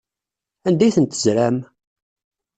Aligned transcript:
Anda 0.67 0.83
ay 0.85 0.93
tent-tzerɛem? 0.95 1.57